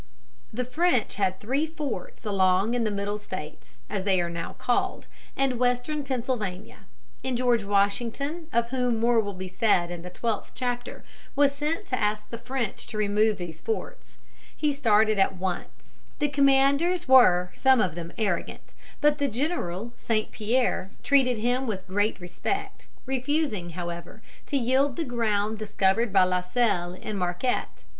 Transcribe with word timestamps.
The 0.51 0.65
French 0.65 1.17
had 1.17 1.39
three 1.39 1.67
forts 1.67 2.25
along 2.25 2.73
in 2.73 2.85
the 2.85 2.89
Middle 2.89 3.19
States, 3.19 3.77
as 3.87 4.03
they 4.03 4.19
are 4.19 4.31
now 4.31 4.53
called, 4.57 5.05
and 5.37 5.59
Western 5.59 6.03
Pennsylvania; 6.03 6.87
and 7.23 7.37
George 7.37 7.63
Washington, 7.63 8.47
of 8.51 8.71
whom 8.71 8.99
more 8.99 9.19
will 9.19 9.35
be 9.35 9.47
said 9.47 9.91
in 9.91 10.01
the 10.01 10.09
twelfth 10.09 10.53
chapter, 10.55 11.03
was 11.35 11.53
sent 11.53 11.85
to 11.85 11.99
ask 11.99 12.31
the 12.31 12.39
French 12.39 12.87
to 12.87 12.97
remove 12.97 13.37
these 13.37 13.61
forts. 13.61 14.17
He 14.57 14.73
started 14.73 15.19
at 15.19 15.35
once. 15.35 16.01
[Illustration: 16.19 16.31
PLEASURE 16.33 16.41
OF 16.41 16.45
BEING 16.47 16.55
ARRESTED 16.55 16.85
IN 16.87 16.87
PARIS.] 16.87 17.03
The 17.03 17.05
commanders 17.05 17.07
were 17.07 17.51
some 17.53 17.79
of 17.79 17.93
them 17.93 18.13
arrogant, 18.17 18.73
but 19.01 19.17
the 19.19 19.27
general, 19.27 19.93
St. 19.99 20.31
Pierre, 20.31 20.89
treated 21.03 21.37
him 21.37 21.67
with 21.67 21.85
great 21.87 22.19
respect, 22.19 22.87
refusing, 23.05 23.69
however, 23.77 24.23
to 24.47 24.57
yield 24.57 24.95
the 24.95 25.05
ground 25.05 25.59
discovered 25.59 26.11
by 26.11 26.23
La 26.23 26.41
Salle 26.41 26.97
and 27.03 27.19
Marquette. 27.19 27.83